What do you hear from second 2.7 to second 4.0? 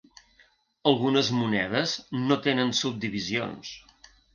subdivisions.